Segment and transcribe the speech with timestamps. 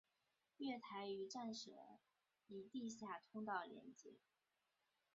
[0.57, 1.69] 月台与站舍
[2.47, 4.15] 以地下通道连结。